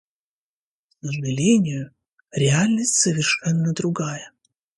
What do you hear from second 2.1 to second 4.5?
реальность совершенно другая.